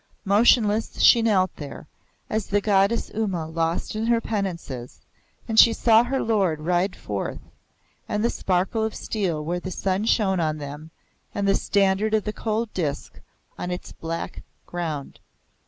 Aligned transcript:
Motionless 0.25 0.99
she 0.99 1.21
knelt 1.21 1.55
there, 1.57 1.87
as 2.27 2.47
the 2.47 2.59
Goddess 2.59 3.11
Uma 3.13 3.45
lost 3.45 3.95
in 3.95 4.07
her 4.07 4.19
penances, 4.19 4.99
and 5.47 5.59
she 5.59 5.73
saw 5.73 6.03
her 6.03 6.19
Lord 6.19 6.61
ride 6.61 6.95
forth, 6.95 7.37
and 8.09 8.25
the 8.25 8.31
sparkle 8.31 8.83
of 8.83 8.95
steel 8.95 9.45
where 9.45 9.59
the 9.59 9.69
sun 9.69 10.05
shone 10.05 10.39
on 10.39 10.57
them, 10.57 10.89
and 11.35 11.47
the 11.47 11.53
Standard 11.53 12.15
of 12.15 12.23
the 12.23 12.33
Cold 12.33 12.73
Disk 12.73 13.19
on 13.59 13.69
its 13.69 13.91
black 13.91 14.41
ground. 14.65 15.19